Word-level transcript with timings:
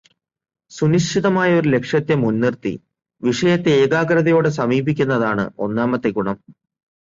സുനിശ്ചിതമായ 0.71 1.59
ഒരു 1.59 1.69
ലക്ഷ്യത്തെ 1.69 2.15
മുൻനിർത്തി 2.15 2.71
വിഷയത്തെ 3.23 3.69
ഏകാഗ്രതയോടെ 3.83 4.49
സമീപിയ്ക്കുന്നതാണ് 4.49 5.49
ഒന്നാമത്തെ 5.59 6.09
ഗുണം. 6.09 6.39